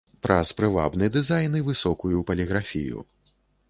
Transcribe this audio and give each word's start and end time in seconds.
Праз 0.27 0.53
прывабны 0.61 1.11
дызайн 1.17 1.61
і 1.61 1.63
высокую 1.69 2.17
паліграфію. 2.31 3.09